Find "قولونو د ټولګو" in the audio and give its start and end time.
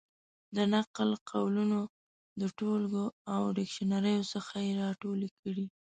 1.29-3.05